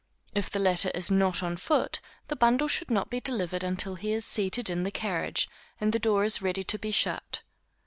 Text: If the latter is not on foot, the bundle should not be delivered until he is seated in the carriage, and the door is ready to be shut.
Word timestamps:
If 0.33 0.49
the 0.49 0.57
latter 0.57 0.89
is 0.95 1.11
not 1.11 1.43
on 1.43 1.57
foot, 1.57 2.01
the 2.27 2.35
bundle 2.35 2.67
should 2.67 2.89
not 2.89 3.11
be 3.11 3.19
delivered 3.19 3.63
until 3.63 3.93
he 3.93 4.13
is 4.13 4.25
seated 4.25 4.67
in 4.67 4.81
the 4.81 4.89
carriage, 4.89 5.47
and 5.79 5.93
the 5.93 5.99
door 5.99 6.23
is 6.23 6.41
ready 6.41 6.63
to 6.63 6.79
be 6.79 6.89
shut. 6.89 7.41